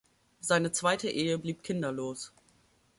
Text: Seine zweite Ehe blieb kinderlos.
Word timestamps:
Seine 0.39 0.71
zweite 0.71 1.11
Ehe 1.11 1.37
blieb 1.37 1.61
kinderlos. 1.61 2.33